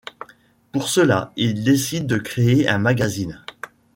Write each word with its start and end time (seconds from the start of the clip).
Pour 0.71 0.87
cela 0.89 1.31
il 1.35 1.63
décide 1.63 2.07
de 2.07 2.17
créer 2.17 2.67
un 2.67 2.79
magazine. 2.79 3.45